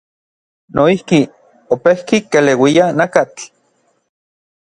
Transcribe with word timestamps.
Noijki, 0.77 1.19
opejki 1.75 2.17
keleuia 2.35 2.87
nakatl. 3.01 3.45